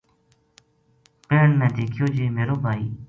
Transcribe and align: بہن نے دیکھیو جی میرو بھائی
بہن 1.27 1.49
نے 1.59 1.67
دیکھیو 1.77 2.05
جی 2.15 2.25
میرو 2.35 2.55
بھائی 2.65 2.87